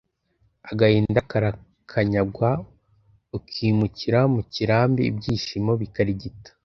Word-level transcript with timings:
agahinda 0.71 1.19
karakanyagwa, 1.31 2.49
ukimukira 3.37 4.19
mu 4.33 4.41
kirambi, 4.53 5.01
ibyishimo 5.11 5.71
bikaligita 5.81 6.49